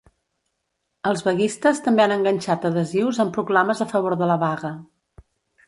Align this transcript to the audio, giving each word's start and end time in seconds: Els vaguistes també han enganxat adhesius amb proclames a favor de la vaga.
Els 1.09 1.21
vaguistes 1.27 1.83
també 1.89 2.05
han 2.07 2.15
enganxat 2.17 2.67
adhesius 2.71 3.21
amb 3.27 3.37
proclames 3.39 3.85
a 3.85 3.91
favor 3.95 4.19
de 4.25 4.33
la 4.35 4.41
vaga. 4.49 4.77